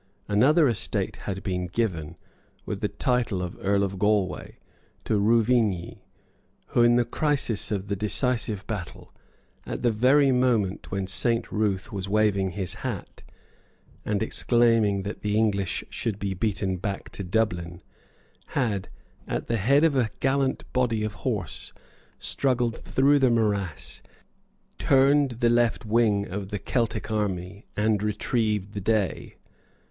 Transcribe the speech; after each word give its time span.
Another 0.27 0.67
estate 0.67 1.17
had 1.29 1.43
been 1.43 1.67
given, 1.67 2.17
with 2.65 2.81
the 2.81 2.87
title 2.87 3.39
of 3.43 3.55
Earl 3.61 3.83
of 3.83 3.99
Galway, 3.99 4.55
to 5.05 5.19
Rouvigny, 5.19 6.03
who, 6.69 6.81
in 6.81 6.95
the 6.95 7.05
crisis 7.05 7.69
of 7.69 7.87
the 7.87 7.95
decisive 7.95 8.65
battle, 8.65 9.13
at 9.63 9.83
the 9.83 9.91
very 9.91 10.31
moment 10.31 10.89
when 10.89 11.05
Saint 11.05 11.51
Ruth 11.51 11.91
was 11.93 12.09
waving 12.09 12.53
his 12.53 12.73
hat, 12.81 13.21
and 14.03 14.23
exclaiming 14.23 15.03
that 15.03 15.21
the 15.21 15.37
English 15.37 15.83
should 15.91 16.17
be 16.17 16.33
beaten 16.33 16.77
back 16.77 17.11
to 17.11 17.23
Dublin, 17.23 17.83
had, 18.57 18.89
at 19.27 19.45
the 19.45 19.57
head 19.57 19.83
of 19.83 19.95
a 19.95 20.09
gallant 20.19 20.63
body 20.73 21.03
of 21.03 21.13
horse, 21.13 21.73
struggled 22.17 22.79
through 22.79 23.19
the 23.19 23.29
morass, 23.29 24.01
turned 24.79 25.33
the 25.41 25.49
left 25.51 25.85
wing 25.85 26.27
of 26.27 26.49
the 26.49 26.57
Celtic 26.57 27.11
army, 27.11 27.67
and 27.77 28.01
retrieved 28.01 28.73
the 28.73 28.81
day. 28.81 29.35